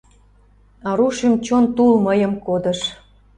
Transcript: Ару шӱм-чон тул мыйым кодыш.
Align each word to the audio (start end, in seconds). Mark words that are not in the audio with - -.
Ару 0.89 1.07
шӱм-чон 1.17 1.65
тул 1.75 1.93
мыйым 2.05 2.33
кодыш. 2.45 2.79